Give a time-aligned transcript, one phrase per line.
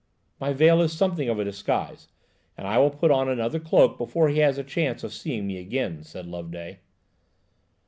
[0.39, 2.07] "My veil is something of a disguise,
[2.57, 5.59] and I will put on another cloak before he has a chance of seeing me
[5.59, 6.79] again," said Loveday.